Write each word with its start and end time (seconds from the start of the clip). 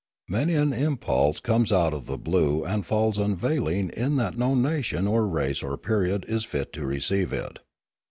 Many 0.27 0.55
an 0.55 0.73
impulse 0.73 1.39
comes 1.39 1.71
out 1.71 1.93
of 1.93 2.07
the 2.07 2.17
blue 2.17 2.65
and 2.65 2.83
falls 2.83 3.19
unavailing 3.19 3.89
in 3.91 4.15
that 4.15 4.35
no 4.35 4.55
nation 4.55 5.05
or 5.07 5.27
race 5.27 5.61
or 5.61 5.77
period 5.77 6.25
is 6.27 6.43
fit 6.43 6.73
to 6.73 6.87
receive 6.87 7.31
it. 7.31 7.59